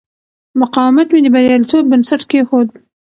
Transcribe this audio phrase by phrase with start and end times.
[0.61, 2.67] مقاومت مې د بریالیتوب بنسټ کېښود.